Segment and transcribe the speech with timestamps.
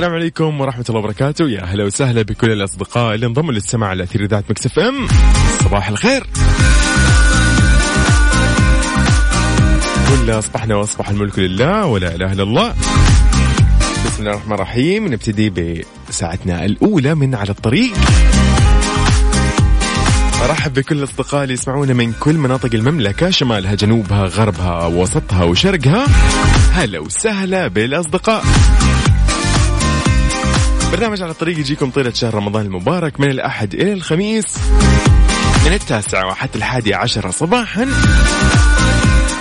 [0.00, 1.48] السلام عليكم ورحمة الله وبركاته.
[1.48, 5.06] يا أهلا وسهلا بكل الأصدقاء اللي انضموا للسماع على أثير إذاعة مكسف أم.
[5.60, 6.26] صباح الخير.
[10.08, 12.74] كل أصبحنا وأصبح الملك لله ولا إله إلا الله.
[14.06, 15.12] بسم الله الرحمن الرحيم.
[15.12, 17.92] نبتدي بساعتنا الأولى من على الطريق.
[20.44, 26.06] أرحب بكل الأصدقاء اللي يسمعونا من كل مناطق المملكة شمالها جنوبها غربها وسطها وشرقها.
[26.72, 28.44] هلا وسهلا بالأصدقاء.
[30.92, 34.58] برنامج على الطريق يجيكم طيلة شهر رمضان المبارك من الأحد إلى الخميس.
[35.66, 37.88] من التاسعة وحتى الحادي عشر صباحا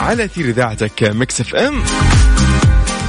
[0.01, 1.83] على أثير إذاعتك Mix FM.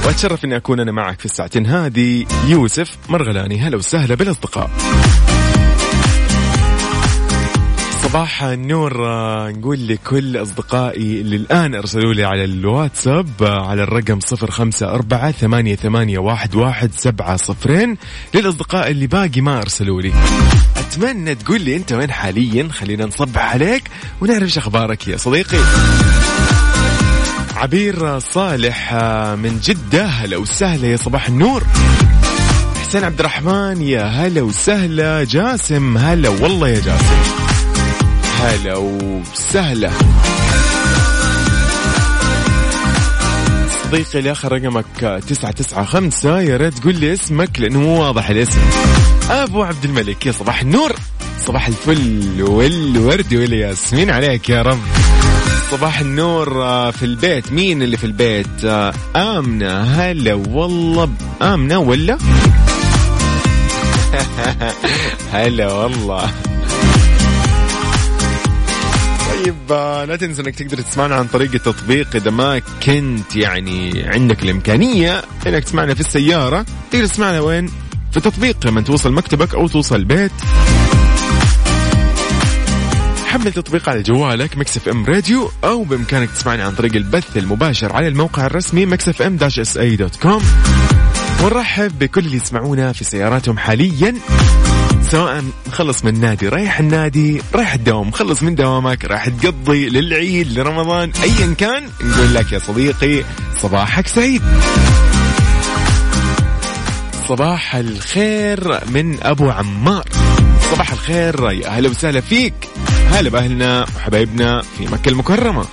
[0.05, 3.59] وأتشرف أني أكون أنا معك في الساعتين هذه يوسف مرغلاني.
[3.59, 4.69] هلا وسهلا بالأصدقاء.
[8.11, 14.19] صباح النور آه، نقول لكل أصدقائي اللي الآن أرسلوا لي على الواتساب آه، على الرقم
[14.19, 17.97] صفر خمسة أربعة ثمانية, ثمانية واحد, واحد سبعة صفرين.
[18.33, 20.13] للأصدقاء اللي باقي ما أرسلوا لي.
[20.77, 23.83] أتمنى تقول لي أنت وين حاليا؟ خلينا نصبح عليك
[24.21, 25.59] ونعرف إيش أخبارك يا صديقي.
[27.55, 31.63] عبير صالح آه، من جدة هلا وسهلا يا صباح النور.
[32.81, 35.23] حسين عبد الرحمن يا هلا وسهلا.
[35.23, 37.50] جاسم هلا والله يا جاسم.
[38.41, 39.91] هلا وسهلا
[43.83, 48.29] صديقي اللي اخر رقمك تسعة تسعة خمسة يا ريت تقول لي اسمك لأنه مو واضح
[48.29, 48.59] الاسم.
[49.29, 50.95] أبو عبد الملك يا صباح النور.
[51.45, 54.79] صباح الفل والورد والياسمين عليك يا رب.
[55.71, 57.51] صباح النور آه، في البيت.
[57.51, 59.81] مين اللي في البيت؟ آه، آمنة.
[59.81, 61.09] هلا والله.
[61.41, 62.17] آمنة ولا؟
[65.33, 66.29] هلا والله.
[69.45, 74.43] طيب آه، لا تنسى إنك تقدر تسمعنا عن طريق التطبيق اذا ما كنت يعني عندك
[74.43, 76.65] الإمكانية إنك تسمعنا في السيارة.
[76.91, 77.67] تقدر تسمعنا وين؟
[78.11, 80.31] في التطبيق لما توصل مكتبك أو توصل البيت.
[83.25, 88.07] حمل تطبيق على جوالك Mix FM Radio أو بإمكانك تسمعنا عن طريق البث المباشر على
[88.07, 90.43] الموقع الرسمي Mix FM dash SA dot com.
[91.43, 94.15] ونرحب بكل اللي يسمعونا في سياراتهم حاليا.
[95.11, 101.11] سواء مخلص من النادي رايح النادي رايح الدوام مخلص من دوامك رايح تقضي للعيد لرمضان
[101.23, 103.23] ايا كان نقول لك يا صديقي
[103.57, 104.41] صباحك سعيد.
[107.27, 110.03] صباح الخير من أبو عمار.
[110.71, 112.53] صباح الخير يا أهلا وسهلا فيك.
[113.09, 115.65] هلا بأهلنا وحبايبنا في مكة المكرمة.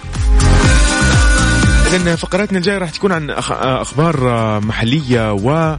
[1.87, 3.53] اذا فقراتنا الجاية راح تكون عن أخ...
[3.53, 5.77] أخبار محلية و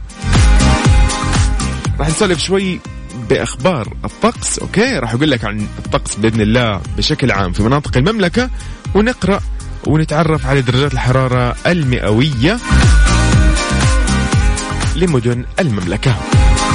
[2.00, 2.80] راح نسولف شوي
[3.30, 8.50] بإخبار الطقس okay؟ راح أقول لك عن الطقس بإذن الله بشكل عام في مناطق المملكة
[8.94, 9.40] ونقرأ
[9.86, 12.58] ونتعرف على درجات الحرارة المئوية
[14.96, 16.14] لمدن المملكة.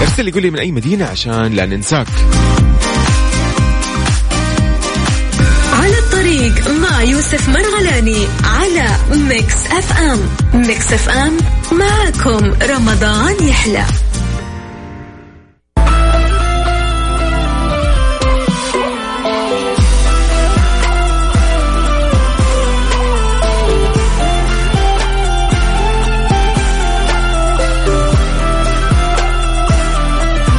[0.01, 2.07] ارسل لي قول لي من أي مدينة عشان لا ننساك.
[5.73, 10.19] على الطريق مع يوسف مرغلاني على Mix FM.
[10.53, 11.37] Mix FM
[11.71, 13.85] معكم رمضان يحلى.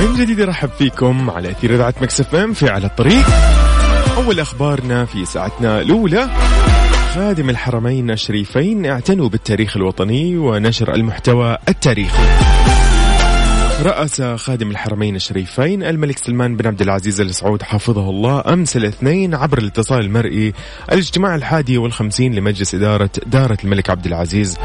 [0.06, 3.26] من جديد ارحب فيكم على أثير إذاعة Mix FM في على الطريق.
[4.16, 6.28] أول أخبارنا في ساعتنا الأولى
[7.14, 12.22] خادم الحرمين الشريفين اعتنوا بالتاريخ الوطني ونشر المحتوى التاريخي.
[13.82, 19.34] رأس خادم الحرمين الشريفين الملك سلمان بن عبد العزيز ال سعود حفظه الله أمس الاثنين
[19.34, 20.52] عبر الاتصال المرئي
[20.92, 24.58] الاجتماع الحادي والخمسين لمجلس إدارة دارة الملك عبد العزيز.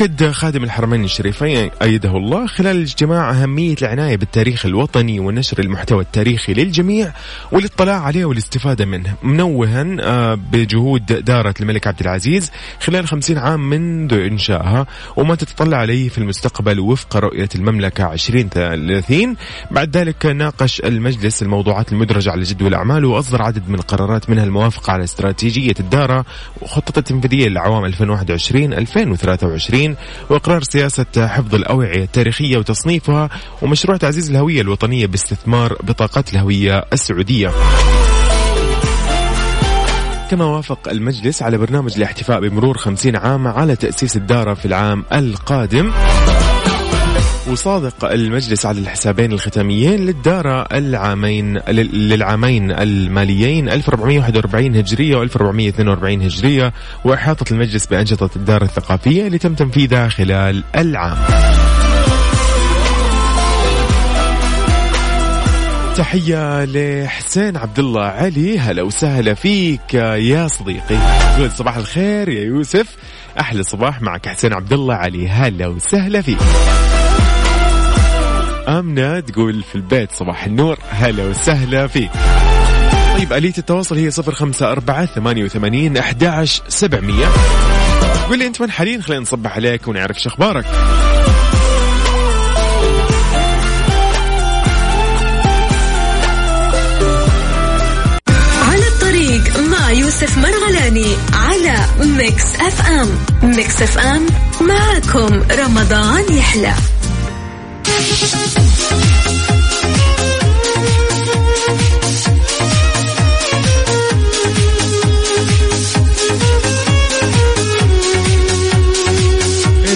[0.00, 6.54] أكد خادم الحرمين الشريفين أيده الله خلال الاجتماع أهمية العناية بالتاريخ الوطني ونشر المحتوى التاريخي
[6.54, 7.12] للجميع
[7.52, 12.50] والاطلاع عليه والاستفادة منه منوها آه، بجهود دارة الملك عبد العزيز
[12.80, 14.86] خلال خمسين عام منذ إنشائها
[15.16, 19.36] وما تتطلع عليه في المستقبل وفق رؤية المملكة 2030
[19.70, 24.92] بعد ذلك ناقش المجلس الموضوعات المدرجة على جدول الأعمال وأصدر عدد من القرارات منها الموافقة
[24.92, 26.24] على استراتيجية الدارة
[26.62, 27.84] وخطة التنفيذية للعوام
[29.94, 33.28] 2021-2023 وإقرار سياسة حفظ الأوعية التاريخية وتصنيفها
[33.62, 37.50] ومشروع تعزيز الهوية الوطنية باستثمار بطاقات الهوية السعودية.
[40.30, 45.92] كما وافق المجلس على برنامج الاحتفاء بمرور خمسين عام على تأسيس الدارة في العام القادم.
[47.50, 53.68] وصادق المجلس على الحسابين الختاميين للدارة العامين للعامين الماليين.
[53.68, 56.72] 1441 هجرية و1442 هجرية
[57.04, 61.16] وإحاطة المجلس بأنشطة الدارة الثقافية اللي تم تنفيذها خلال العام.
[65.96, 68.58] تحية لحسين عبد الله علي.
[68.58, 70.96] هلا وسهلا فيك يا صديقي.
[71.38, 72.96] يقول صباح الخير يا يوسف.
[73.40, 75.28] أحلى صباح معك حسين عبد الله علي.
[75.28, 76.38] هلا وسهلا فيك.
[78.78, 82.10] آمنة تقول في البيت صباح النور هلا وسهلا فيك.
[83.18, 87.26] طيب آلية التواصل هي صفر خمسة أربعة ثمانية وثمانين أحد سبعمية.
[88.28, 90.64] قول لي أنت من حاليا خلينا نصبح عليك ونعرف شو أخبارك.
[98.70, 103.08] على الطريق مع يوسف مرغلاني على Mix FM.
[103.42, 104.26] Mix FM
[104.60, 106.74] معكم رمضان يحلى.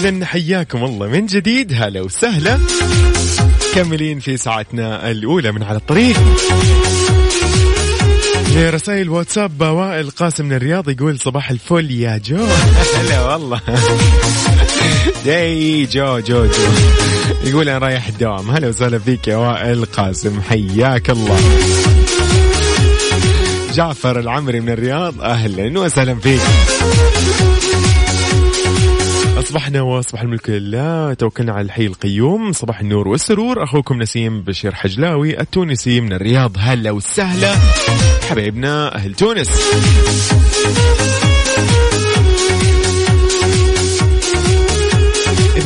[0.05, 2.59] إذا حياكم الله من جديد هلا وسهلا.
[3.75, 6.19] مكملين في ساعتنا الأولى من على الطريق.
[8.55, 12.47] لرسائل واتساب وائل قاسم من الرياض يقول صباح الفل يا جو.
[12.97, 13.61] هلا والله.
[15.25, 16.63] داي جو جو جو.
[17.43, 18.51] يقول أنا رايح الدوام.
[18.51, 20.41] هلا وسهلا فيك يا وائل قاسم.
[20.41, 21.39] حياك الله.
[23.73, 25.21] جعفر العمري من الرياض.
[25.21, 26.41] أهلا وسهلا فيك.
[29.37, 32.51] أصبحنا وأصبح الملك لله توكلنا على الحي القيوم.
[32.51, 33.63] صباح النور والسرور.
[33.63, 36.51] أخوكم نسيم بشير حجلاوي التونسي من الرياض.
[36.57, 37.55] هلا وسهلا.
[38.29, 39.49] حبايبنا أهل تونس.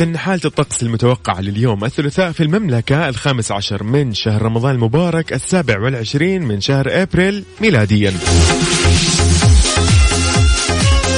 [0.00, 5.80] إذا حالة الطقس المتوقعة لليوم الثلاثاء في المملكة الخامس عشر من شهر رمضان المبارك السابع
[5.80, 8.12] والعشرين من شهر أبريل ميلاديا.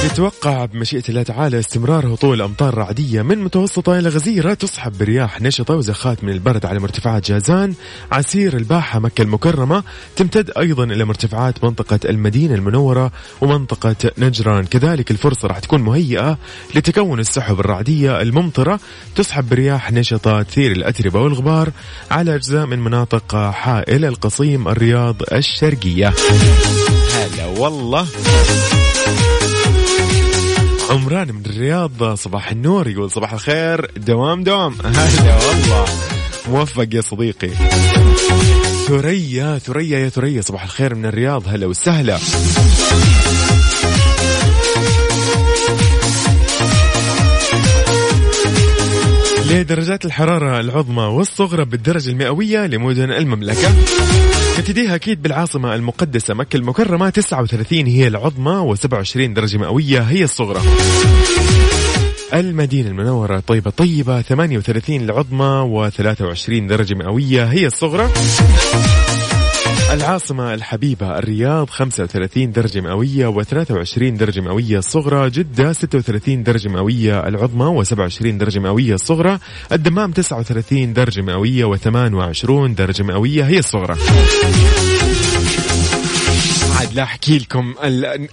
[0.03, 5.75] يتوقع بمشيئة الله تعالى استمرار هطول أمطار رعدية من متوسطة إلى غزيرة تصحب برياح نشطة
[5.75, 7.73] وزخات من البرد على مرتفعات جازان
[8.11, 9.83] عسير الباحة مكة المكرمة
[10.15, 13.11] تمتد أيضا إلى مرتفعات منطقة المدينة المنورة
[13.41, 14.65] ومنطقة نجران.
[14.65, 16.37] كذلك الفرصة راح تكون مهيئة
[16.75, 18.79] لتكون السحب الرعدية الممطرة
[19.15, 21.71] تصحب برياح نشطة تثير الأتربة والغبار
[22.11, 26.13] على أجزاء من مناطق حائل القصيم الرياض الشرقية.
[27.13, 28.07] هلا والله.
[30.89, 34.75] عمران من الرياض صباح النور يقول صباح الخير دوام دوام.
[34.83, 35.85] هلا والله
[36.49, 37.49] موفق يا صديقي.
[38.87, 42.17] ثريا ثريا يا ثريا صباح الخير من الرياض هلا وسهلا.
[49.51, 53.71] لدرجات الحرارة العظمى والصغرى بالدرجة المئوية لمدن المملكة.
[54.57, 57.09] نبتديها أكيد بالعاصمة المقدسة مكة المكرمة.
[57.09, 60.61] 39 هي العظمى و27 درجة مئوية هي الصغرى.
[62.33, 64.21] المدينة المنورة طيبة طيبة.
[64.21, 68.09] 38 العظمى و23 درجة مئوية هي الصغرى.
[69.93, 70.53] العاصمة.
[70.53, 78.25] الحبيبة الرياض 35 درجة مئوية و23 درجة مئوية الصغرى جدة 36 درجة مئوية العظمى و27
[78.25, 79.39] درجة مئوية الصغرى
[79.71, 83.95] الدمام 39 درجة مئوية و28 درجة مئوية هي الصغرى.
[86.79, 87.73] عاد لا أحكي لكم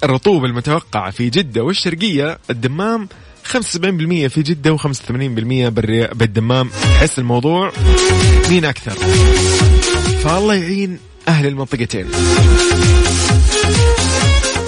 [0.04, 2.38] الرطوبة المتوقعة في جدة والشرقية.
[2.50, 3.08] الدمام
[3.44, 4.88] 75% في جدة و85%
[6.14, 6.68] بالدمام.
[6.68, 7.72] تحس الموضوع
[8.50, 8.92] مين أكثر؟
[10.24, 10.98] فالله يعين
[11.28, 12.06] أهل المنطقتين.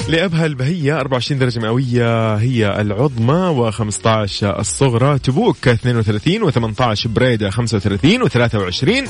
[0.08, 9.08] لأبها البهية 24 درجة مئوية هي العظمى و15 الصغرى تبوك 32 و18 بريدة 35 و23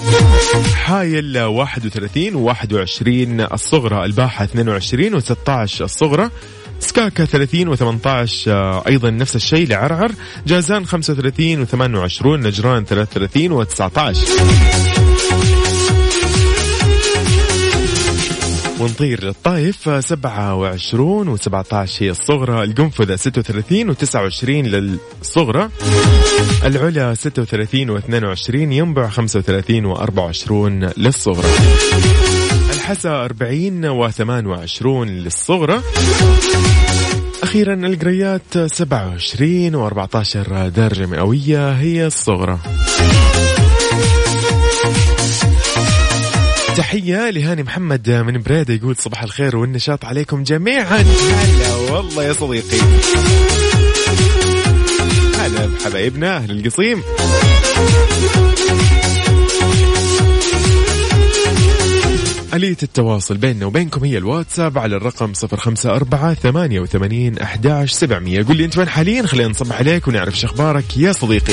[0.75, 6.31] حايل 31 و21 الصغرى الباحة 22 و16 الصغرى
[6.81, 8.49] سكاكا 30 و18
[8.87, 10.13] أيضا نفس الشيء لعرعر
[10.47, 14.92] جازان 35 و28 نجران 33 و19
[18.83, 25.69] ونطير للطايف 27 و17 هي الصغرى القنفذة 36 و29 للصغرى.
[26.65, 30.53] العلا 36 و22 ينبع 35 و24
[30.99, 31.49] للصغرى.
[32.75, 35.81] الحسا 40 و28 للصغرى.
[37.43, 40.37] أخيرا القريات 27 و14
[40.77, 42.59] درجة مئوية هي الصغرى.
[46.77, 50.99] تحية لهاني محمد من بريدة يقول صباح الخير والنشاط عليكم جميعا.
[50.99, 52.79] هلا والله يا صديقي.
[55.39, 57.03] هلا بحبايبنا أهل القصيم.
[62.55, 68.45] آلية التواصل بيننا وبينكم هي الواتساب على الرقم صفر خمسة أربعة ثمانية وثمانين أحداش سبعمية.
[68.47, 71.53] قول لي أنت وين حاليا؟ خلينا نصبح عليك ونعرف شخبارك يا صديقي.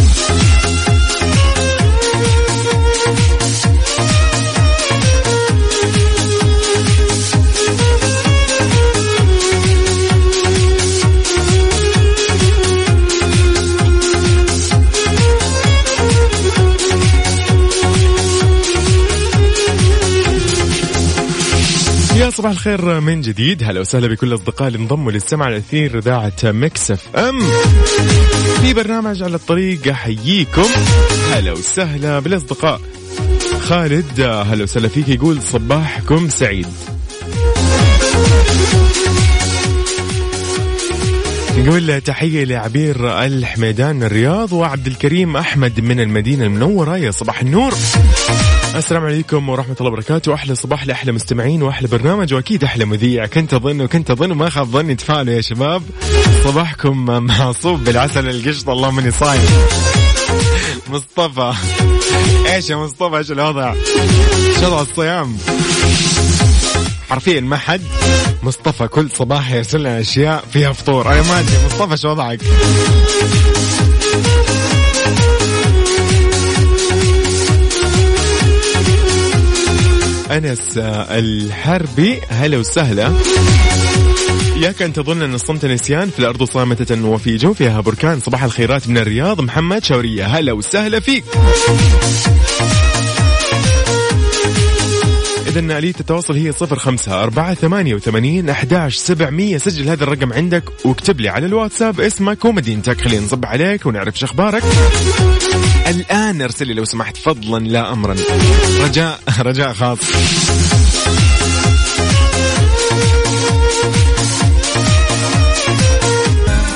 [22.31, 23.63] صباح الخير من جديد.
[23.63, 27.39] هلا وسهلا بكل الاصدقاء اللي انضموا للسمع الأثير إذاعة مكس أف أم.
[28.61, 30.65] في برنامج على الطريق أحييكم.
[31.31, 32.81] هلا وسهلا بالأصدقاء.
[33.61, 36.67] خالد هلا وسهلا فيك يقول صباحكم سعيد.
[41.57, 46.97] نقول تحية لعبير الحميدان من الرياض وعبد الكريم أحمد من المدينة المنورة.
[46.97, 47.73] يا صباح النور.
[48.75, 50.33] السلام عليكم ورحمة الله وبركاته.
[50.33, 52.33] أحلى صباح لأحلى مستمعين وأحلى برنامج.
[52.33, 53.25] وأكيد أحلى مذيع.
[53.25, 55.83] كنت أظن وكنت أظن وما خاب ظني تفاعلوا يا شباب.
[56.43, 59.41] صباحكم معصوب بالعسل القشط الله مني صايم.
[60.89, 61.53] مصطفى.
[62.53, 65.37] إيش يا مصطفى؟ إيش الوضع؟ إيش وضع الصيام؟
[67.09, 67.81] حرفيا ما حد.
[68.43, 71.13] مصطفى كل صباح يرسل لنا أشياء فيها فطور.
[71.13, 72.39] أنا ما أدري مصطفى شو وضعك؟
[80.31, 82.21] أنس الحربي.
[82.29, 83.13] هلا وسهلا.
[84.55, 88.19] إياك أن تظن أن الصمت نسيان في الأرض صامتة وفي جوفها بركان.
[88.19, 91.23] صباح الخيرات من الرياض محمد شورية هلا وسهلا فيك.
[95.47, 99.57] إذا آلية التواصل هي صفر خمسة أربعة ثمانية وثمانين أحداش سبعمية.
[99.57, 103.01] سجل هذا الرقم عندك واكتب لي على الواتساب اسمك ومدينتك.
[103.01, 104.63] خلينا نصب عليك ونعرف شخبارك
[106.31, 108.15] الآن ارسل لي لو سمحت فضلا لا أمرا.
[108.81, 109.97] رجاء رجاء خاص.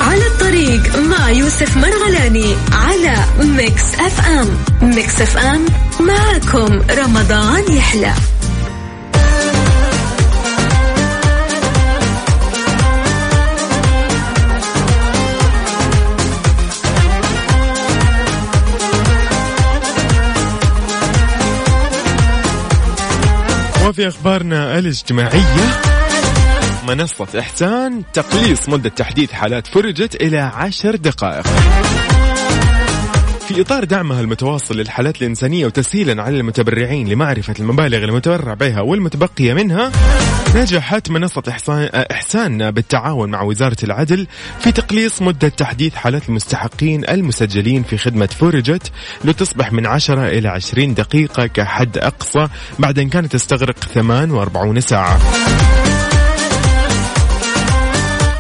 [0.02, 4.58] على الطريق مع يوسف مرغلاني على Mix FM.
[4.82, 5.66] Mix FM
[6.00, 8.14] معكم رمضان يحلى.
[23.90, 25.82] وفي أخبارنا الاجتماعية؟
[26.88, 31.46] منصة إحسان تقليص مدة تحديث حالات فرجت إلى عشر دقائق.
[33.48, 39.92] في إطار دعمها المتواصل للحالات الإنسانية وتسهيلا على المتبرعين لمعرفة المبالغ المتبرع بها والمتبقية منها
[40.56, 44.28] نجحت منصة إحسان, إحسان بالتعاون مع وزارة العدل
[44.60, 48.92] في تقليص مدة تحديث حالات المستحقين المسجلين في خدمة فورجت
[49.24, 52.48] لتصبح من 10 إلى 20 دقيقة كحد أقصى
[52.80, 55.20] بعد أن كانت تستغرق 48 ساعة.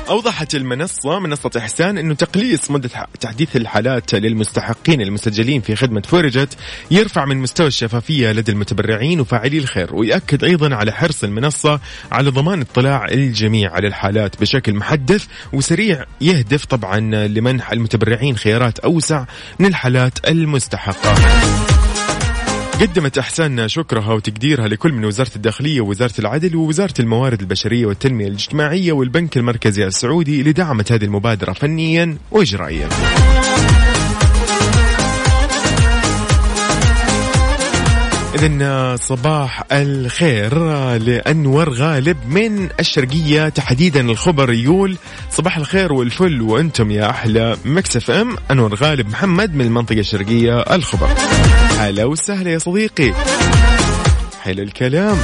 [0.09, 6.57] أوضحت المنصة منصة إحسان أنه تقليص مدة تحديث الحالات للمستحقين المسجلين في خدمة فورجت
[6.91, 11.79] يرفع من مستوى الشفافية لدى المتبرعين وفاعلي الخير ويأكد أيضا على حرص المنصة
[12.11, 19.25] على ضمان اطلاع الجميع على الحالات بشكل محدث وسريع يهدف طبعا لمنح المتبرعين خيارات أوسع
[19.59, 21.74] من الحالات المستحقة.
[22.81, 28.91] قدمت أحسان شكرها وتقديرها لكل من وزارة الداخلية ووزارة العدل ووزارة الموارد البشرية والتنمية الاجتماعية
[28.91, 32.89] والبنك المركزي السعودي لدعمت هذه المبادرة فنيا وإجرائيا.
[38.35, 40.59] إذا صباح الخير
[40.97, 44.97] لأنور غالب من الشرقية تحديدا الخبر يقول
[45.31, 48.35] صباح الخير والفل وأنتم يا أحلى مكسف أم.
[48.51, 51.09] أنور غالب محمد من المنطقة الشرقية الخبر.
[51.77, 53.13] هلا وسهلا يا صديقي.
[54.43, 55.17] حلو الكلام.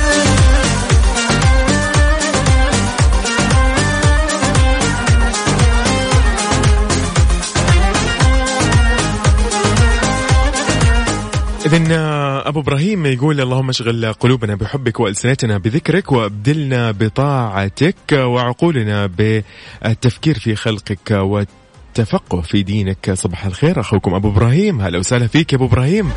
[11.71, 20.39] إذن آه، أبو إبراهيم يقول اللهم اشغل قلوبنا بحبك وألسنتنا بذكرك وأبدلنا بطاعتك وعقولنا بالتفكير
[20.39, 23.13] في خلقك والتفقه في دينك.
[23.13, 24.81] صباح الخير أخوكم أبو إبراهيم.
[24.81, 26.11] هلا وسهلا فيك يا أبو إبراهيم.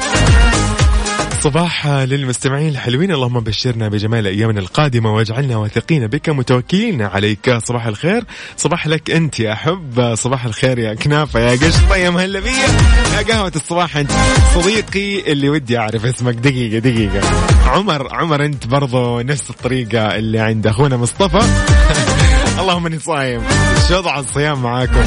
[1.45, 3.13] صباح للمستمعين الحلوين.
[3.13, 7.59] اللهم بشرنا بجمال أيامنا القادمة واجعلنا واثقين بك متوكلين عليك.
[7.65, 8.25] صباح الخير.
[8.57, 10.15] صباح لك أنت يا حب.
[10.15, 12.67] صباح الخير يا كنافه يا قشطة يا مهلبية.
[13.17, 14.11] يا قهوة الصباح أنت.
[14.55, 16.35] صديقي اللي ودي أعرف اسمك.
[16.35, 17.21] دقيقة دقيقة.
[17.67, 21.47] عمر عمر أنت برضو نفس الطريقة اللي عند أخونا مصطفى.
[22.61, 23.43] اللهم إني صايم.
[23.89, 25.05] شو وضع الصيام معاكم؟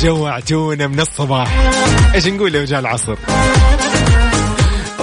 [0.00, 1.72] جوعتونا من الصباح.
[2.14, 3.16] إيش نقول لو جاء العصر؟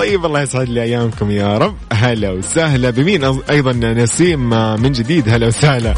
[0.03, 1.75] طيب الله يسعد لي أيامكم يا رب.
[1.93, 2.89] هلا وسهلا.
[2.89, 4.49] بمين أيضا نسيم
[4.81, 5.29] من جديد.
[5.29, 5.93] هلا وسهلا.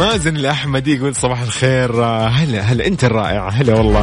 [0.00, 2.04] مازن الاحمدي يقول صباح الخير.
[2.04, 2.86] هلا هلا.
[2.86, 3.48] أنت الرائع.
[3.48, 4.00] هلا والله.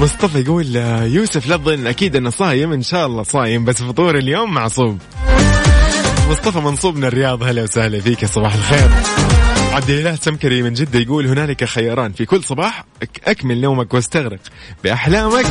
[0.00, 0.76] مصطفى يقول
[1.12, 2.72] يوسف لا تظن أكيد أنه صايم.
[2.72, 4.98] إن شاء الله صايم بس فطور اليوم معصوب.
[6.30, 7.42] مصطفى منصوب من الرياض.
[7.42, 8.90] هلا وسهلا فيك صباح الخير.
[9.72, 12.12] عبد الاله سمكري من جدة يقول هنالك خياران.
[12.12, 12.84] في كل صباح
[13.26, 14.38] أكمل نومك واستغرق
[14.84, 15.46] بأحلامك.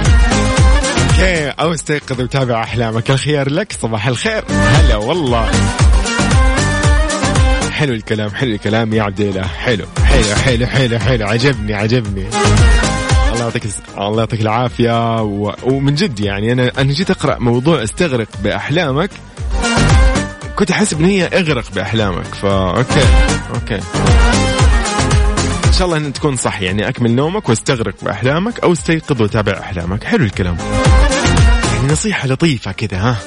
[1.59, 3.11] أو استيقظ وتابع أحلامك.
[3.11, 4.43] الخيار لك صباح الخير.
[4.49, 5.51] هلا والله.
[7.71, 11.27] حلو الكلام حلو الكلام يا عبد الاله حلو حلو حلو حلو حلو.
[11.27, 12.27] عجبني عجبني.
[13.33, 13.63] الله يعطيك
[13.97, 15.21] الله يعطيك العافية.
[15.21, 15.53] و...
[15.63, 19.10] ومن جد يعني أنا أنا جيت أقرأ موضوع استغرق بأحلامك.
[20.62, 23.06] كنت أحس إن هي إغرق بأحلامك فا okay
[23.56, 23.80] okay.
[25.67, 30.04] إن شاء الله إن تكون صح يعني أكمل نومك واستغرق بأحلامك أو استيقظ وتابع أحلامك.
[30.04, 30.58] حلو الكلام.
[31.74, 33.17] يعني نصيحة لطيفة كذا ها.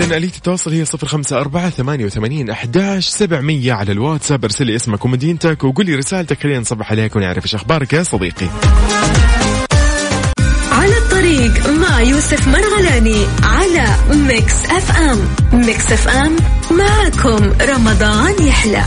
[0.00, 4.44] إذا آلية التواصل هي صفر خمسة أربعة ثمانية وثمانين أحداش سبعمية على الواتساب.
[4.44, 6.42] ارسل لي اسمك ومدينتك وقول لي رسالتك.
[6.42, 8.46] خلينا نصبح عليك ونعرف إيش أخبارك يا صديقي.
[11.22, 15.18] الطريق مع يوسف مرغلاني على Mix FM.
[15.52, 16.36] Mix FM
[16.70, 18.84] معكم رمضان يحلى.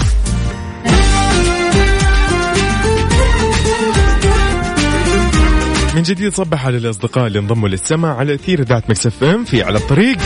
[5.96, 9.78] من جديد صبح على الأصدقاء اللي انضموا للسمع على أثير إذاعة Mix FM في على
[9.78, 10.18] الطريق.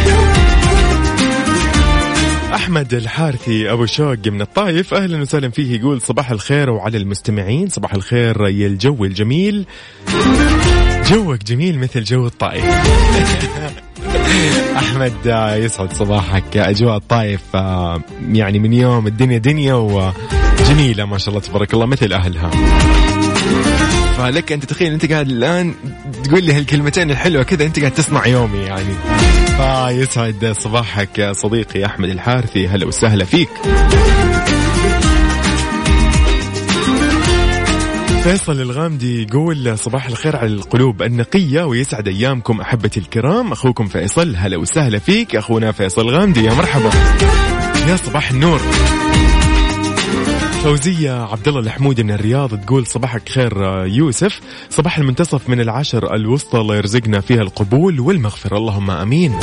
[2.56, 7.94] أحمد الحارثي أبو شوق من الطايف أهلا وسهلا فيه يقول صباح الخير وعلى المستمعين صباح
[7.94, 9.66] الخير يا الجو الجميل.
[11.10, 12.66] جوك جميل مثل جو الطائف
[14.78, 15.14] أحمد
[15.64, 17.42] يسعد صباحك أجواء الطائف
[18.32, 22.52] يعني من يوم الدنيا دنيا وجميلة ما شاء الله تبارك الله مثل أهلها.
[24.18, 25.74] فلك انت تخيل أنت قاعد الآن
[26.24, 28.94] تقول لي هالكلمتين الحلوة كذا أنت قاعد تصنع يومي يعني.
[29.60, 32.68] فيسعد صباحك يا صديقي أحمد الحارثي.
[32.68, 33.50] هلا وسهلا فيك.
[38.24, 43.52] فيصل الغامدي يقول صباح الخير على القلوب النقية ويسعد أيامكم أحبتي الكرام.
[43.52, 45.36] أخوكم فيصل هلا وسهلا فيك.
[45.36, 46.90] أخونا فيصل الغامدي يا مرحبا.
[47.88, 48.60] يا صباح النور.
[50.64, 54.40] فوزية عبد الله الحمودي من الرياض تقول صباحك خير يوسف.
[54.70, 58.58] صباح المنتصف من العشر الوسطى الله يرزقنا فيها القبول والمغفرة.
[58.58, 59.40] اللهم آمين.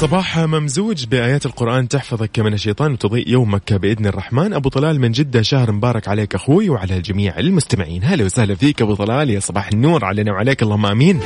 [0.00, 4.52] صباح ممزوج بآيات القرآن تحفظك من الشيطان وتضيء يومك بإذن الرحمن.
[4.52, 8.04] أبو طلال من جدة شهر مبارك عليك أخوي وعلى الجميع المستمعين.
[8.04, 10.62] هلا وسهلا فيك أبو طلال يا صباح النور علينا وعليك.
[10.62, 11.20] اللهم آمين.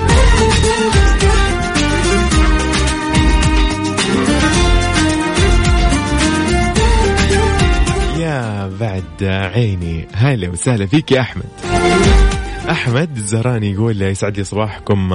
[8.81, 10.09] بعد عيني.
[10.15, 11.49] هلا وسهلا فيك يا أحمد.
[12.71, 15.13] أحمد الزهراني يقول يسعد لي صباحكم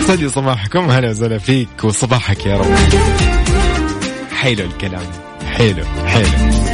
[0.00, 0.90] يسعد لي صباحكم.
[0.90, 2.76] هلا وسهلا فيك وصباحك يا رب.
[4.32, 5.06] حلو الكلام.
[5.52, 6.73] حلو حلو.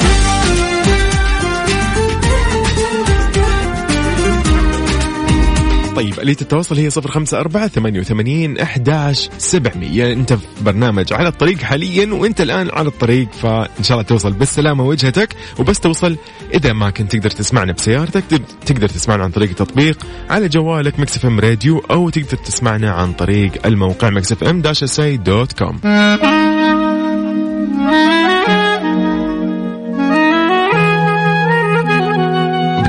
[6.01, 10.13] طيب آلية التواصل هي صفر خمسة أربعة ثمانية وثمانين أحداش سبعمية.
[10.13, 14.85] أنت في برنامج على الطريق حاليا وأنت الآن على الطريق فإن شاء الله توصل بالسلامة
[14.85, 16.17] وجهتك وبس توصل
[16.55, 18.25] إذا ما كنت تقدر تسمعنا بسيارتك
[18.67, 24.11] تقدر تسمعنا عن طريق التطبيق على جوالك MixFM Radio أو تقدر تسمعنا عن طريق الموقع
[24.11, 25.81] MixFM dash dot com.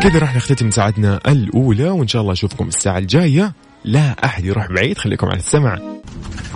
[0.02, 3.54] بكذا راح نختتم ساعتنا الأولى وإن شاء الله أشوفكم الساعة الجاية.
[3.86, 5.80] لا أحد يروح بعيد خليكم على السمع.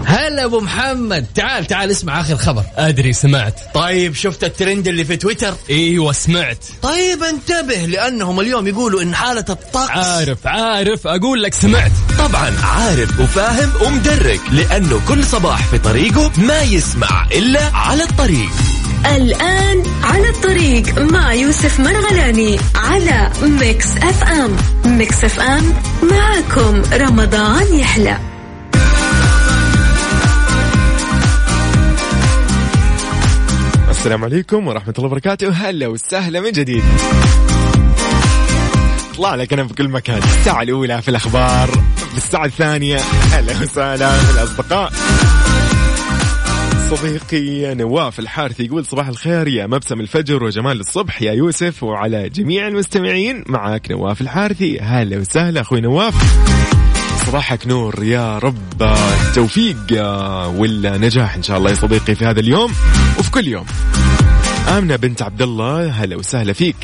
[0.05, 1.25] هلا أبو محمد.
[1.35, 2.63] تعال تعال اسمع آخر خبر.
[2.75, 3.59] أدري سمعت.
[3.73, 6.65] طيب شفت الترند اللي في تويتر؟ إيوه سمعت.
[6.81, 11.07] طيب انتبه لأنهم اليوم يقولوا إن حالة الطقس عارف عارف.
[11.07, 11.91] أقول لك سمعت.
[12.19, 18.49] طبعا عارف وفاهم ومدرك لأنه كل صباح في طريقه ما يسمع إلا على الطريق.
[19.05, 24.55] الآن على الطريق مع يوسف مرغلاني على Mix FM.
[24.85, 25.73] Mix FM
[26.11, 28.17] معكم رمضان يحلى.
[33.89, 35.49] السلام عليكم ورحمة الله وبركاته.
[35.49, 36.83] هلا وسهلا من جديد.
[39.17, 40.17] طلع لك أنا في كل مكان.
[40.17, 41.69] الساعة الأولى في الأخبار
[42.11, 42.97] في الساعة الثانية.
[43.31, 44.91] هلا وسهلا بالأصدقاء
[46.91, 52.67] صديقي نواف الحارثي يقول صباح الخير يا مبسم الفجر وجمال الصبح يا يوسف وعلى جميع
[52.67, 53.43] المستمعين.
[53.47, 54.79] معك نواف الحارثي.
[54.79, 56.13] هلا وسهلا أخوي نواف.
[57.25, 58.83] صباحك نور يا رب.
[59.27, 59.77] التوفيق
[60.55, 62.71] والنجاح إن شاء الله يا صديقي في هذا اليوم
[63.19, 63.65] وفي كل يوم.
[64.67, 66.75] آمنة بنت عبد الله هلا وسهلا فيك.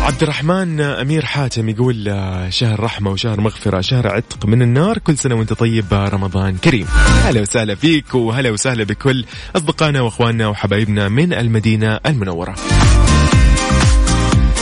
[0.00, 2.04] عبد الرحمن أمير حاتم يقول
[2.48, 6.86] شهر رحمة وشهر مغفرة شهر عتق من النار كل سنة وأنت طيب رمضان كريم.
[7.24, 9.24] هلا وسهلا فيك وهلا وسهلا بكل
[9.56, 12.54] أصدقائنا وأخواننا وحبايبنا من المدينة المنورة.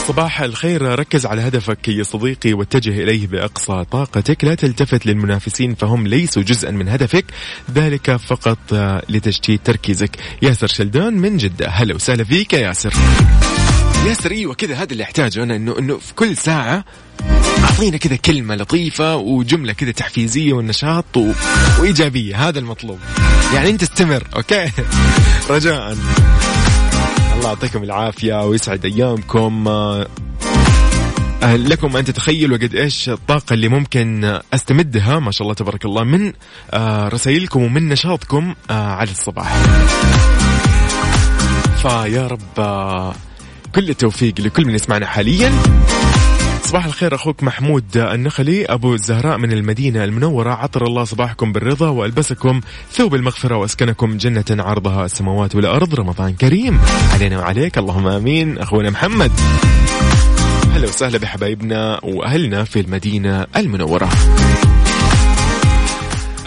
[0.07, 4.43] صباح الخير ركز على هدفك يا صديقي واتجه إليه بأقصى طاقتك.
[4.43, 7.25] لا تلتفت للمنافسين فهم ليسوا جزءا من هدفك
[7.75, 8.73] ذلك فقط
[9.09, 10.17] لتشتيت تركيزك.
[10.41, 12.93] ياسر شلدان من جدة هلا وسهلا فيك يا ياسر.
[14.07, 16.83] ياسر أيوه كذا هذا اللي أحتاجه أنا انه إنه في كل ساعة
[17.63, 21.31] أعطينا كذا كلمة لطيفة وجملة كذا تحفيزية والنشاط و...
[21.79, 22.99] وإيجابية هذا المطلوب.
[23.53, 24.71] يعني أنت استمر أوكي؟
[25.49, 25.97] رجاء.
[27.35, 29.67] الله يعطيكم العافية ويسعد أيامكم.
[29.67, 30.07] آه،
[31.43, 36.33] لكم أن تتخيلوا قد إيش الطاقة اللي ممكن أستمدها ما شاء الله تبارك الله من
[36.71, 39.55] آه، رسائلكم ومن نشاطكم آه، على الصباح.
[41.81, 42.59] فيا رب
[43.75, 45.51] كل التوفيق لكل من يسمعنا حاليا.
[46.63, 50.53] صباح الخير أخوك محمود النخلي أبو الزهراء من المدينة المنورة.
[50.53, 55.95] عطر الله صباحكم بالرضا وألبسكم ثوب المغفرة وأسكنكم جنة عرضها السماوات والأرض.
[55.95, 56.79] رمضان كريم.
[57.13, 57.77] علينا وعليك.
[57.77, 58.57] اللهم آمين.
[58.57, 59.31] أخونا محمد.
[60.73, 64.09] هلا وسهلا بحبايبنا وأهلنا في المدينة المنورة.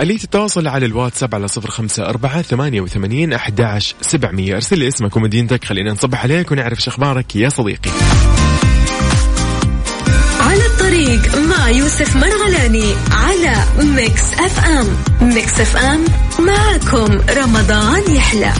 [0.01, 4.55] اللي تتواصل على الواتساب على صفر خمسة أربعة ثمانية وثمانين أحداش سبعمية.
[4.55, 7.91] أرسل لي اسمك ومدينتك خلينا نصبح عليك ونعرف شخبارك يا صديقي.
[10.41, 14.87] على الطريق مع يوسف مرغلاني على Mix FM.
[15.35, 16.05] Mix FM
[16.39, 18.53] معكم رمضان يحلى.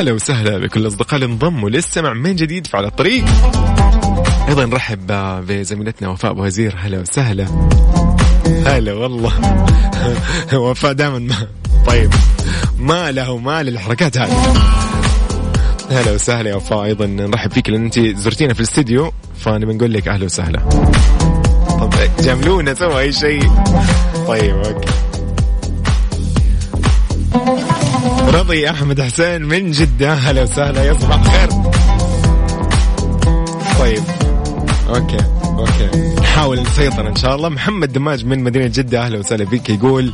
[0.00, 3.24] هلا وسهلا بكل الاصدقاء اللي انضموا للسمع من جديد في على الطريق.
[4.48, 5.06] أيضا نرحب
[5.46, 7.46] بزميلتنا وفاء وزير هلا وسهلا.
[8.66, 9.32] هلا والله.
[10.54, 11.36] وفاء دائما ما
[11.86, 12.10] طيب.
[12.78, 14.54] ما له ما للحركات هذه.
[15.90, 16.84] هلا وسهلا يا وفاء.
[16.84, 20.58] أيضا نرحب فيك لأن أنت زرتينا في الاستديو فنبي نقول لك أهلا وسهلا.
[21.68, 23.50] طب جاملونا سوا أي شيء.
[24.28, 24.89] طيب أوكي.
[28.50, 30.14] رضي أحمد حسين من جدة.
[30.14, 31.48] هلا وسهلا يا صباح الخير
[33.78, 34.02] طيب.
[34.88, 36.14] okay okay.
[36.20, 37.48] نحاول نسيطر إن شاء الله.
[37.48, 39.02] محمد دماج من مدينة جدة.
[39.04, 39.70] أهلا وسهلا فيك.
[39.70, 40.12] يقول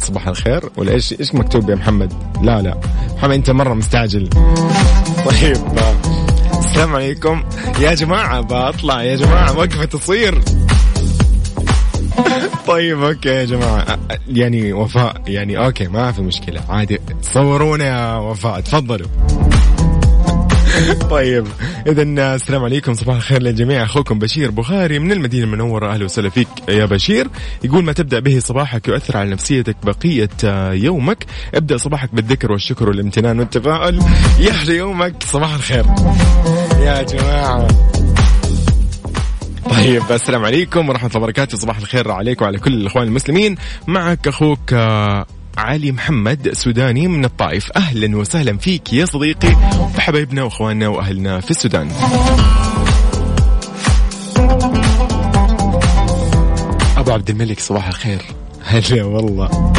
[0.00, 0.64] صباح الخير.
[0.76, 2.80] ولا إيش إيش مكتوب يا محمد؟ لا لا.
[3.16, 4.30] محمد أنت مرة مستعجل.
[5.26, 5.56] طيب
[6.58, 7.42] السلام عليكم.
[7.80, 9.02] يا جماعة بطلع.
[9.02, 10.42] يا جماعة وقفة تصوير
[12.66, 13.98] طيب okay يا جماعة.
[14.28, 16.60] يعني وفاء يعني أوكي ما في مشكلة.
[16.68, 16.98] عادي.
[17.22, 18.60] صورونا يا وفاء.
[18.60, 19.08] تفضلوا.
[21.10, 21.46] طيب
[21.86, 22.02] اذا
[22.34, 22.94] السلام عليكم.
[22.94, 23.82] صباح الخير للجميع.
[23.84, 25.92] أخوكم بشير بخاري من المدينة المنورة.
[25.92, 27.28] أهلا وسهلا فيك يا بشير.
[27.64, 31.26] يقول ما تبدأ به صباحك يؤثر على نفسيتك بقية يومك.
[31.54, 34.00] ابدأ صباحك بالذكر والشكر والامتنان والتفاؤل.
[34.38, 35.14] يحلى يومك.
[35.22, 35.84] صباح الخير.
[36.80, 37.68] يا جماعة.
[39.72, 41.58] طيب السلام عليكم ورحمة الله وبركاته.
[41.58, 43.56] صباح الخير عليك وعلى كل الإخوان المسلمين.
[43.86, 45.26] معك أخوك آه،
[45.58, 47.70] علي محمد سوداني من الطائف.
[47.76, 49.56] أهلا وسهلا فيك يا صديقي
[49.96, 51.90] وحبايبنا وأخواننا وأهلنا في السودان.
[56.96, 58.22] أبو عبد الملك صباح الخير.
[58.64, 59.72] هلا والله.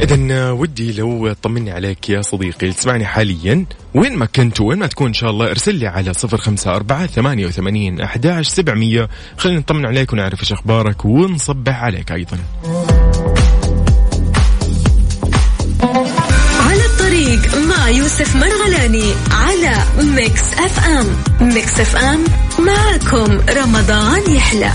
[0.00, 3.66] إذا ودي لو تطمني عليك يا صديقي تسمعني حاليا.
[3.94, 7.06] وين ما كنت وين ما تكون إن شاء الله ارسل لي على صفر خمسة أربعة
[7.06, 9.08] ثمانية وثمانين أحداش سبعمية.
[9.38, 12.38] خلينا نطمن عليك ونعرف إيش أخبارك ونصبح عليك أيضا.
[16.68, 19.76] على الطريق مع يوسف مرغلاني على
[20.14, 21.06] Mix FM.
[21.40, 22.24] Mix FM
[22.58, 24.72] معكم رمضان يحلى.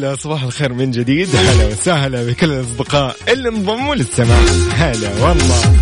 [0.00, 1.28] نقول صباح الخير من جديد.
[1.36, 4.40] هلا وسهلا بكل الأصدقاء اللي انضموا للسماع.
[4.70, 5.76] هلا والله.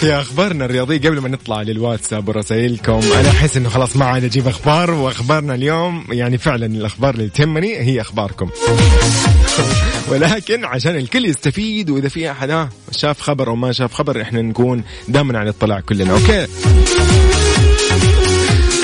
[0.00, 4.48] في أخبارنا الرياضية قبل ما نطلع للواتساب ورسائلكم أنا أحس إنه خلاص ما عاد أجيب
[4.48, 8.50] أخبار وأخبارنا اليوم يعني فعلا الأخبار اللي تهمني هي أخباركم.
[10.08, 14.84] ولكن عشان الكل يستفيد وإذا في أحد شاف خبر أو ما شاف خبر إحنا نكون
[15.08, 16.46] دائما على اطلاع كلنا أوكي؟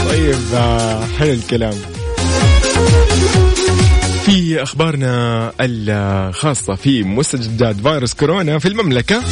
[0.08, 1.95] طيب آه، حلو الكلام.
[4.24, 9.22] في أخبارنا الخاصة في مستجدات فيروس كورونا في المملكة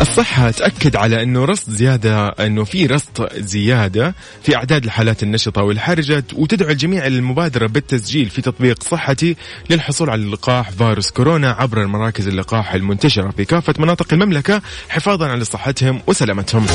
[0.00, 6.24] الصحة تأكد على أنه رصد زيادة أنه في رصد زيادة في أعداد الحالات النشطة والحرجة
[6.34, 9.36] وتدعو الجميع للمبادرة بالتسجيل في تطبيق صحتي
[9.70, 15.44] للحصول على لقاح فيروس كورونا عبر المراكز اللقاح المنتشرة في كافة مناطق المملكة حفاظا على
[15.44, 16.66] صحتهم وسلامتهم.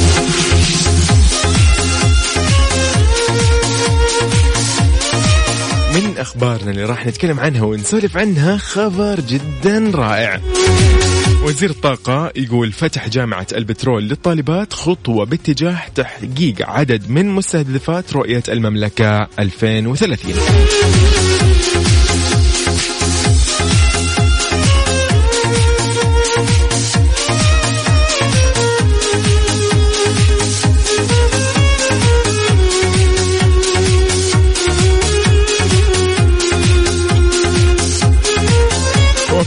[6.24, 10.40] من أخبارنا اللي راح نتكلم عنها ونسولف عنها خبر جدا رائع.
[11.44, 19.28] وزير الطاقة يقول فتح جامعة البترول للطالبات خطوة باتجاه تحقيق عدد من مستهدفات رؤية المملكة
[19.40, 21.33] 2030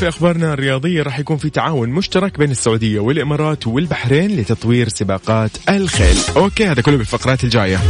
[0.07, 6.17] وفي أخبارنا الرياضية راح يكون في تعاون مشترك بين السعودية والإمارات والبحرين لتطوير سباقات الخيل.
[6.37, 7.79] أوكي هذا كله بالفقرات الجاية.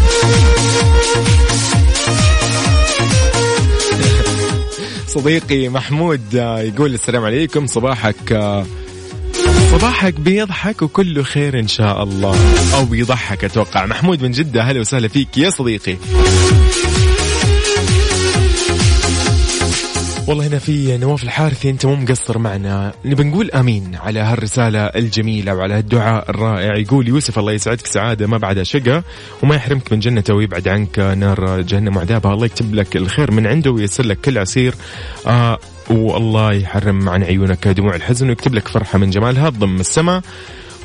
[5.06, 7.66] صديقي محمود يقول السلام عليكم.
[7.66, 8.62] صباحك
[9.72, 12.36] صباحك بيضحك وكله خير إن شاء الله.
[12.74, 13.86] أو بيضحك أتوقع.
[13.86, 15.96] محمود من جدة هلا وسهلا فيك يا صديقي.
[20.26, 22.92] والله هنا في نواف الحارثي أنت مو مقصر معنا.
[23.04, 26.76] نبي نقول آمين على هالرسالة الجميلة وعلى هالدعاء الرائع.
[26.76, 29.02] يقول يوسف الله يسعدك سعادة ما بعدها شقة
[29.42, 32.34] وما يحرمك من جنته ويبعد عنك نار جهنم وعذابها.
[32.34, 34.74] الله يكتب لك الخير من عنده وييسر لك كل عسير.
[35.26, 35.58] آه
[35.90, 40.22] والله يحرم عن عيونك دموع الحزن ويكتب لك فرحة من جمالها تضم السماء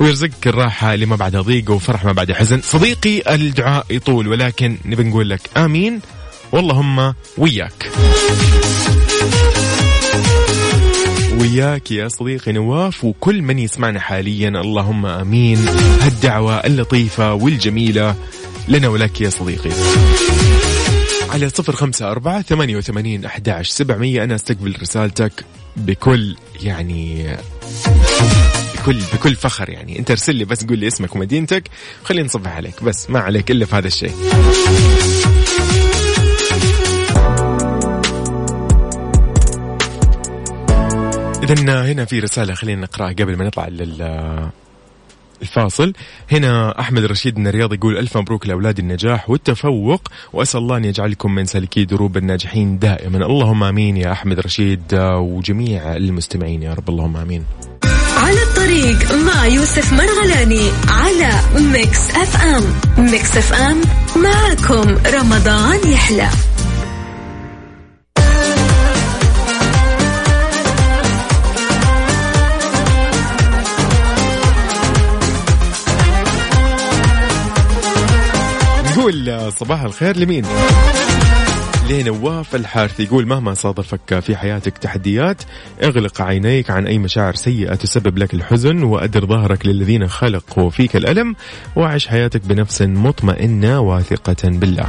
[0.00, 2.60] ويرزقك الراحة اللي ما بعدها ضيق وفرح ما بعدها حزن.
[2.60, 6.00] صديقي الدعاء يطول ولكن نبي نقول لك آمين.
[6.52, 7.90] واللهم وياك.
[11.40, 14.48] وياك يا صديقي نواف وكل من يسمعنا حاليا.
[14.48, 15.58] اللهم آمين.
[16.00, 18.14] هالدعوة اللطيفة والجميلة
[18.68, 19.70] لنا ولك يا صديقي.
[21.30, 24.24] على صفر خمسة أربعة ثمانية وثمانين أحداش سبعمية.
[24.24, 25.44] أنا أستقبل رسالتك
[25.76, 27.36] بكل يعني
[28.74, 29.98] بكل بكل فخر يعني.
[29.98, 31.70] أنت ارسل لي بس قول لي اسمك ومدينتك
[32.04, 32.82] خلينا نصبح عليك.
[32.82, 34.14] بس ما عليك إلا في هذا الشيء.
[41.42, 44.50] إذا هنا في رسالة خلينا نقرأها قبل ما نطلع لل
[45.42, 45.92] الفاصل.
[46.32, 51.34] هنا أحمد رشيد من الرياض يقول ألف مبروك لأولاد النجاح والتفوق وأسأل الله أن يجعلكم
[51.34, 53.26] من سالكي دروب الناجحين دائما.
[53.26, 54.82] اللهم آمين يا أحمد رشيد
[55.18, 57.44] وجميع المستمعين يا رب اللهم آمين.
[58.16, 61.30] على الطريق مع يوسف مرغلاني على
[61.72, 62.64] Mix FM.
[63.10, 63.80] Mix FM
[64.16, 66.28] معكم رمضان يحلى.
[78.96, 80.44] يقول صباح الخير لمين؟
[81.90, 85.42] لنواف الحارث يقول مهما صادفك في حياتك تحديات
[85.82, 91.36] اغلق عينيك عن أي مشاعر سيئة تسبب لك الحزن وأدر ظهرك للذين خلقوا فيك الألم
[91.76, 94.86] وعيش حياتك بنفس مطمئنة واثقة بالله.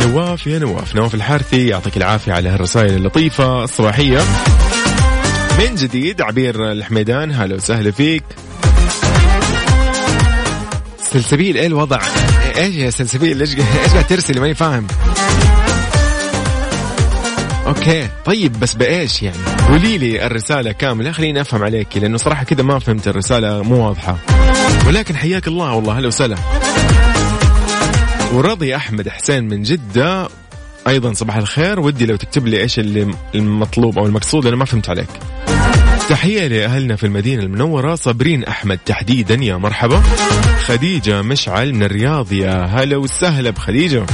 [0.00, 0.96] نواف يا نواف.
[0.96, 4.20] نواف الحارثي يعطيك العافية على هالرسائل اللطيفة الصباحية.
[5.58, 8.24] من جديد عبير الحميدان هلا وسهلا فيك.
[11.12, 12.00] سلسبيل إيه الوضع؟
[12.56, 14.86] إيش يا سلسبيل؟ إيش إيش قاعد ترسلي؟ ماني فاهم.
[17.66, 19.36] أوكي طيب بس بإيش يعني؟
[19.68, 24.16] قولي لي الرسالة كاملة خليني أفهم عليك لأنه صراحة كذا ما فهمت الرسالة مو واضحة.
[24.86, 26.36] ولكن حياك الله والله هلا وسهلا.
[28.32, 30.28] ورضي أحمد حسين من جدة
[30.88, 31.80] أيضا صباح الخير.
[31.80, 35.08] ودي لو تكتب لي إيش اللي المطلوب أو المقصود أنا ما فهمت عليك.
[36.10, 40.02] تحية لأهلنا في المدينة المنورة صابرين أحمد تحديدا يا مرحبا.
[40.66, 44.06] خديجة مشعل من الرياض يا هلا وسهلا بخديجة.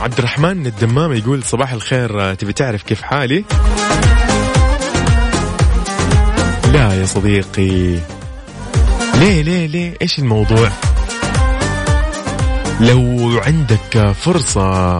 [0.00, 3.44] عبد الرحمن من الدمام يقول صباح الخير تبي تعرف كيف حالي؟
[6.72, 7.98] لا يا صديقي.
[9.14, 10.70] ليه ليه ليه؟ إيش الموضوع؟
[12.80, 14.98] لو عندك فرصة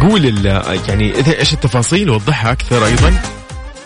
[0.00, 0.46] قول
[0.88, 3.14] يعني إيش التفاصيل وضحها أكثر أيضا.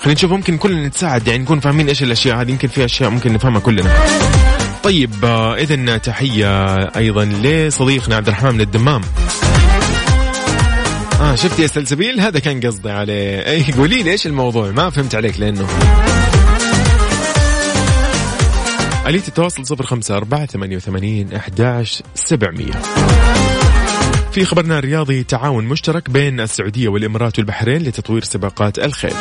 [0.01, 2.51] خلينا نشوف ممكن كلنا نتساعد يعني نكون فاهمين إيش الأشياء هذه.
[2.51, 3.95] يمكن في أشياء ممكن نفهمها كلنا.
[4.83, 5.25] طيب
[5.59, 9.01] اذا تحية أيضا لصديقنا عبد الرحمن من الدمام.
[11.21, 13.47] آه شفت يا سلسبيل؟ هذا كان قصدي عليه.
[13.47, 15.67] اي قولي لي إيش الموضوع؟ ما فهمت عليك لأنه.
[19.13, 22.73] آلية التواصل صفر خمسة أربعة ثمانية وثمانين أحداش سبعمية.
[24.33, 29.15] في خبرنا الرياضي تعاون مشترك بين السعودية والإمارات والبحرين لتطوير سباقات الخيل.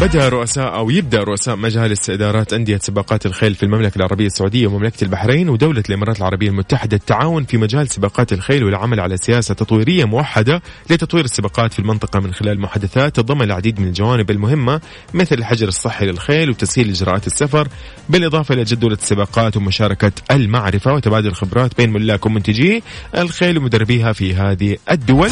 [0.00, 5.04] بدأ رؤساء أو يبدأ رؤساء مجالس إدارات أندية سباقات الخيل في المملكة العربية السعودية ومملكة
[5.04, 10.62] البحرين ودولة الإمارات العربية المتحدة التعاون في مجال سباقات الخيل والعمل على سياسة تطويرية موحدة
[10.90, 14.80] لتطوير السباقات في المنطقة من خلال محادثات تضمن العديد من الجوانب المهمة
[15.14, 17.68] مثل الحجر الصحي للخيل وتسهيل إجراءات السفر
[18.08, 22.82] بالإضافة إلى جدولة السباقات ومشاركة المعرفة وتبادل الخبرات بين ملاك ومنتجي
[23.16, 25.30] الخيل ومدربيها في هذه الدول.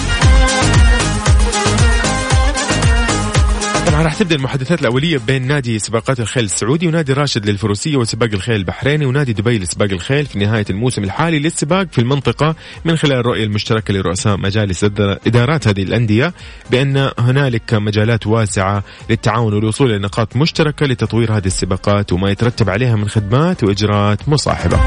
[4.02, 9.06] راح تبدأ المحادثات الأولية بين نادي سباقات الخيل السعودي ونادي راشد للفروسية وسباق الخيل البحريني
[9.06, 12.54] ونادي دبي لسباق الخيل في نهاية الموسم الحالي للسباق في المنطقة
[12.85, 14.85] من خلال الرؤية المشتركة لرؤساء مجالس
[15.26, 16.32] إدارات هذه الأندية
[16.70, 22.96] بأن هنالك مجالات واسعة للتعاون والوصول إلى نقاط مشتركة لتطوير هذه السباقات وما يترتب عليها
[22.96, 24.80] من خدمات وإجراءات مصاحبة.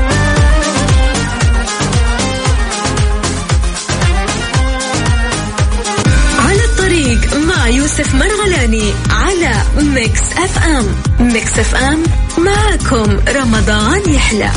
[7.99, 10.85] يوسف مرغلاني على Mix FM.
[11.19, 12.03] Mix FM
[12.37, 14.51] معكم رمضان يحلى.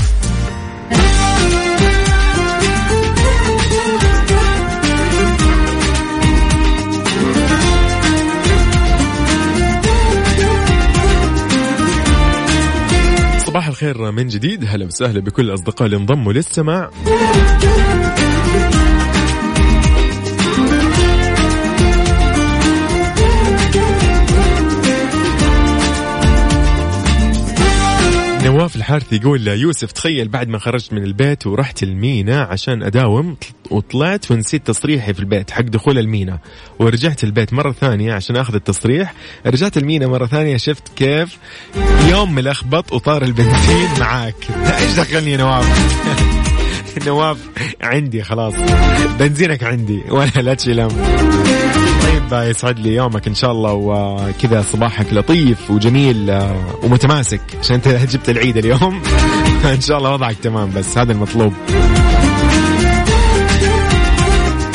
[13.47, 14.65] صباح الخير من جديد.
[14.69, 16.91] هلا وسهلا بكل الاصدقاء اللي انضموا للسماع.
[28.63, 33.37] نواف الحارث يقول يوسف تخيل بعد ما خرجت من البيت ورحت المينا عشان أداوم
[33.71, 36.39] وطلعت ونسيت تصريحي في البيت حق دخول المينا.
[36.79, 39.15] ورجعت البيت مرة ثانية عشان أخذ التصريح.
[39.47, 41.39] رجعت المينا مرة ثانية شفت كيف
[42.11, 44.37] يوم ملخبط وطار البنزين معاك.
[44.81, 45.67] إيش دخلني نواف؟
[47.07, 47.39] نواف
[47.81, 48.55] عندي خلاص.
[49.19, 50.81] بنزينك عندي ولا لا تشيل
[52.13, 57.89] طيب يسعد لي يومك إن شاء الله وكذا صباحك لطيف وجميل آه، ومتماسك عشان انت
[58.13, 59.03] جبت العيد اليوم.
[59.75, 61.53] إن شاء الله وضعك تمام بس هذا المطلوب.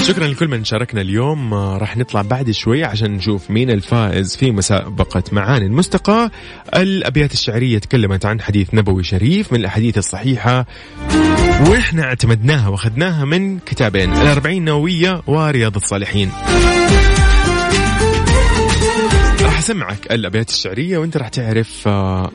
[0.07, 4.51] شكرا لكل من شاركنا اليوم آه، راح نطلع بعد شوي عشان نشوف مين الفائز في
[4.51, 6.31] مسابقة معاني المستقى.
[6.75, 10.65] الأبيات الشعرية تكلمت عن حديث نبوي شريف من الأحاديث الصحيحة
[11.69, 16.31] وإحنا اعتمدناها وأخذناها من كتابين الأربعين النووية ورياض الصالحين.
[19.69, 22.31] راح أسمعك الأبيات الشعرية وأنت راح تعرف آه،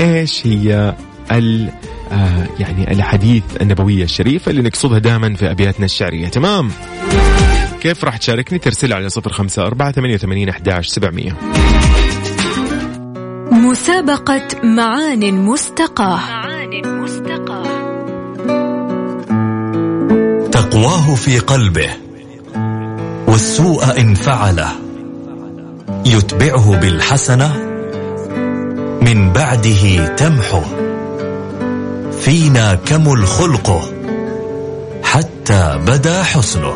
[0.00, 0.94] إيش هي
[1.32, 1.70] ال
[2.12, 6.28] آه يعني الحديث النبوية الشريفة اللي نقصدها دائما في أبياتنا الشعرية.
[6.28, 6.70] تمام؟
[7.80, 11.36] كيف راح تشاركني؟ ترسل على صفر خمسة أربعة ثمانية وثمانين أحداش سبعمية.
[13.50, 17.66] مسابقة معان مستقاة معان مستقاة.
[20.50, 21.90] تقواه في قلبه
[23.26, 24.85] والسوء إن فعله.
[26.06, 27.56] يتبعه بالحسنة
[29.02, 30.60] من بعده تمحو.
[32.20, 33.82] فينا كمل خلقه
[35.02, 36.74] حتى بدا حسنه.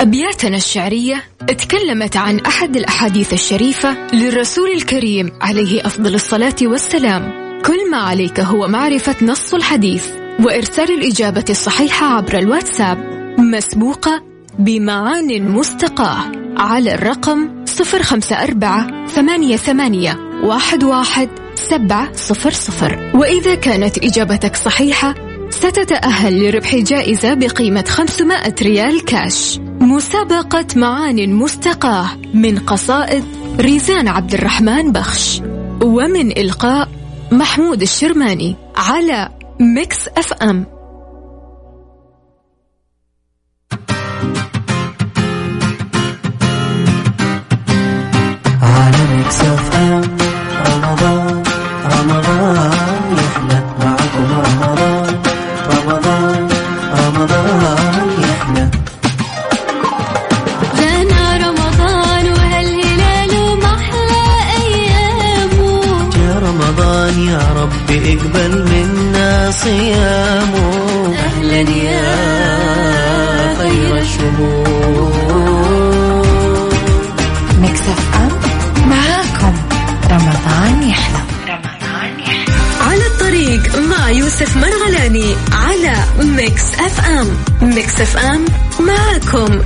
[0.00, 7.32] أبياتنا الشعرية تكلمت عن أحد الأحاديث الشريفة للرسول الكريم عليه أفضل الصلاة والسلام.
[7.66, 10.06] كل ما عليك هو معرفة نص الحديث
[10.40, 12.98] وإرسال الإجابة الصحيحة عبر الواتساب.
[13.38, 14.22] مسبوقة
[14.58, 16.18] بمعان مستقاة
[16.56, 23.10] على الرقم 054 ثمانية ثمانية واحد واحد سبعة صفر صفر.
[23.14, 25.14] وإذا كانت إجابتك صحيحة
[25.50, 29.58] ستتأهل لربح جائزة بقيمة 500 ريال كاش.
[29.80, 33.24] مسابقة معان مستقاة من قصائد
[33.60, 35.40] ريزان عبد الرحمن بخش.
[35.82, 36.88] ومن إلقاء
[37.32, 39.28] محمود الشرماني على
[39.60, 40.73] ميكس أف أم.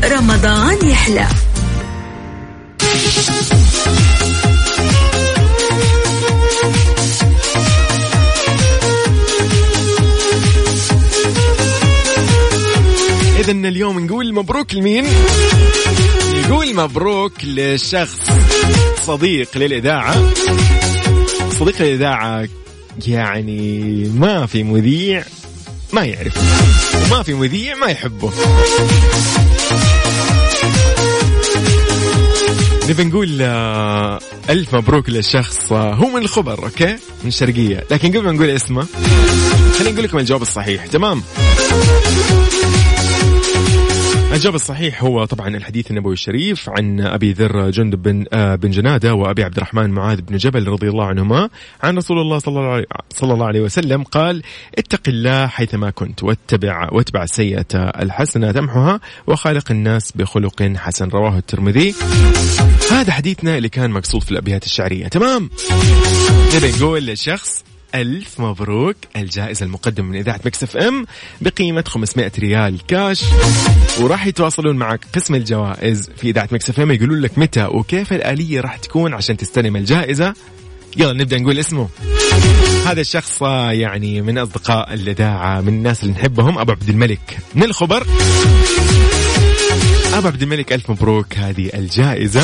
[0.09, 1.27] رمضان يحلى.
[13.39, 15.05] إذا اليوم نقول مبروك لمين؟
[16.35, 18.31] نقول مبروك لشخص
[19.07, 20.35] صديق للإذاعة.
[21.51, 22.49] صديق للإذاعة
[23.07, 25.25] يعني ما في مذيع
[25.93, 26.37] ما يعرف
[27.13, 28.33] وما في مذيع ما يحبه.
[32.89, 34.19] نبي نقول آه،
[34.51, 38.87] ألف مبروك للشخص آه، هو من الخبر أوكي؟ من الشرقية لكن قبل ما نقول اسمه
[39.79, 41.23] خلينا نقول لكم الجواب الصحيح تمام؟
[44.33, 49.15] الجواب الصحيح هو طبعا الحديث النبوي الشريف عن أبي ذر جندب بن آه بن جنادة
[49.15, 51.49] وأبي عبد الرحمن معاذ بن جبل رضي الله عنهما
[51.83, 54.43] عن رسول الله صلى الله عليه, صلى الله عليه وسلم قال
[54.79, 61.09] اتق الله حيثما كنت واتبع واتبع السيئة الحسنة تمحها وخالق الناس بخلق حسن.
[61.09, 61.95] رواه الترمذي.
[62.91, 65.09] هذا حديثنا اللي كان مقصود في الأبيات الشعرية.
[65.09, 65.51] تمام؟
[66.57, 67.65] نبي نقول للشخص
[67.95, 68.97] ألف مبروك.
[69.17, 71.07] الجائزة المقدمة من إذاعة MixFM
[71.41, 73.25] بقيمة 500 ريال كاش.
[74.01, 76.91] وراح يتواصلون معك قسم الجوائز في إذاعة MixFM.
[76.91, 80.35] يقولون لك متى وكيف الآلية راح تكون عشان تستلم الجائزة.
[80.97, 81.89] يلا نبدأ نقول اسمه.
[82.87, 88.07] هذا الشخص يعني من أصدقاء الإذاعة من الناس اللي نحبهم أبو عبد الملك من الخبر.
[90.15, 91.35] أبو عبد الملك ألف مبروك.
[91.37, 92.43] هذه الجائزة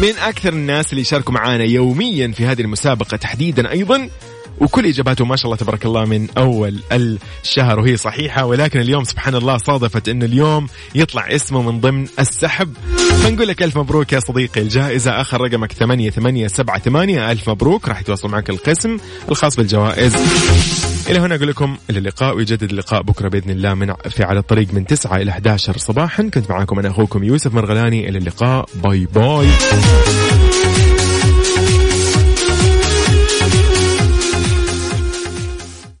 [0.00, 4.08] من أكثر الناس اللي يشاركوا معانا يوميا في هذه المسابقة تحديدا أيضا.
[4.60, 6.80] وكل إجاباته ما شاء الله تبارك الله من أول
[7.42, 12.74] الشهر وهي صحيحة ولكن اليوم سبحان الله صادفت انه اليوم يطلع اسمه من ضمن السحب.
[13.22, 18.50] فنقول لك ألف مبروك يا صديقي الجائزة آخر رقمك 8878 ألف مبروك راح يتواصل معك
[18.50, 18.96] القسم
[19.28, 20.14] الخاص بالجوائز.
[21.08, 24.74] إلى هنا أقول لكم إلى اللقاء ويجدد اللقاء بكرة بإذن الله من في على الطريق
[24.74, 26.22] من 9 إلى 11 صباحا.
[26.22, 28.68] كنت معاكم أنا أخوكم يوسف مرغلاني إلى اللقاء.
[28.74, 29.48] باي باي.